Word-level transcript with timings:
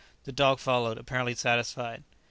The 0.23 0.31
dog 0.31 0.57
followed, 0.57 0.97
apparently 0.97 1.35
satisfied. 1.35 2.01